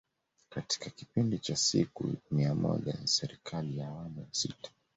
[0.49, 4.69] Katika kipindi cha siku mia moja za Serikali ya Awamu ya Sita